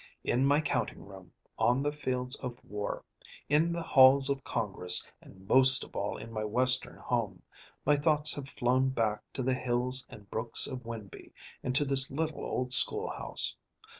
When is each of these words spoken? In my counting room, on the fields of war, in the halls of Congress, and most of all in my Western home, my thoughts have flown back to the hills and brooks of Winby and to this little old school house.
In 0.23 0.47
my 0.47 0.61
counting 0.61 1.05
room, 1.05 1.31
on 1.59 1.83
the 1.83 1.91
fields 1.91 2.35
of 2.37 2.57
war, 2.65 3.05
in 3.47 3.71
the 3.71 3.83
halls 3.83 4.29
of 4.31 4.43
Congress, 4.43 5.05
and 5.21 5.47
most 5.47 5.83
of 5.83 5.95
all 5.95 6.17
in 6.17 6.33
my 6.33 6.43
Western 6.43 6.97
home, 6.97 7.43
my 7.85 7.97
thoughts 7.97 8.33
have 8.33 8.49
flown 8.49 8.89
back 8.89 9.21
to 9.33 9.43
the 9.43 9.53
hills 9.53 10.07
and 10.09 10.27
brooks 10.31 10.65
of 10.65 10.87
Winby 10.87 11.33
and 11.61 11.75
to 11.75 11.85
this 11.85 12.09
little 12.09 12.43
old 12.43 12.73
school 12.73 13.11
house. 13.11 13.57